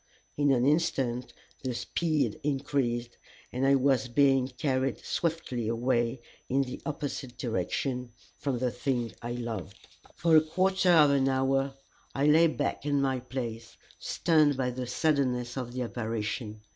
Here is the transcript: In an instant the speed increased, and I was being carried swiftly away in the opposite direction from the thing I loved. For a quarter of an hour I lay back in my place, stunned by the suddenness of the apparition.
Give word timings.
In 0.35 0.49
an 0.49 0.65
instant 0.65 1.31
the 1.63 1.75
speed 1.75 2.39
increased, 2.41 3.19
and 3.51 3.67
I 3.67 3.75
was 3.75 4.07
being 4.07 4.47
carried 4.47 4.97
swiftly 5.05 5.67
away 5.67 6.23
in 6.49 6.63
the 6.63 6.81
opposite 6.87 7.37
direction 7.37 8.11
from 8.35 8.57
the 8.57 8.71
thing 8.71 9.11
I 9.21 9.33
loved. 9.33 9.87
For 10.15 10.35
a 10.35 10.41
quarter 10.41 10.89
of 10.89 11.11
an 11.11 11.29
hour 11.29 11.75
I 12.15 12.25
lay 12.25 12.47
back 12.47 12.83
in 12.83 12.99
my 12.99 13.19
place, 13.19 13.77
stunned 13.99 14.57
by 14.57 14.71
the 14.71 14.87
suddenness 14.87 15.55
of 15.55 15.71
the 15.73 15.83
apparition. 15.83 16.61